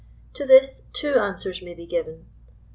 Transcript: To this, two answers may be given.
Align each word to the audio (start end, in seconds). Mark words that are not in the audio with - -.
To 0.33 0.47
this, 0.47 0.87
two 0.93 1.13
answers 1.19 1.61
may 1.61 1.75
be 1.75 1.85
given. 1.85 2.25